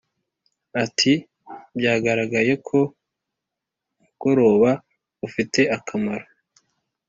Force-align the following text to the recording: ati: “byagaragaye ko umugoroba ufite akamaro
ati: 0.83 1.13
“byagaragaye 1.77 2.53
ko 2.67 2.79
umugoroba 2.89 4.71
ufite 5.27 5.61
akamaro 5.77 6.27